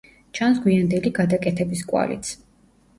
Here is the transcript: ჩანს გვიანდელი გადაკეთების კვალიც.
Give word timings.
ჩანს 0.39 0.61
გვიანდელი 0.63 1.13
გადაკეთების 1.21 1.87
კვალიც. 1.93 2.37